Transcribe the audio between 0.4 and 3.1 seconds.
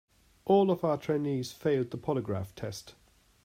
All of our trainees failed the polygraph test.